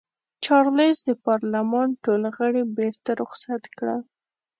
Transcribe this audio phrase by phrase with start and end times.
[0.45, 4.01] چارلېز د پارلمان ټول غړي بېرته رخصت کړل.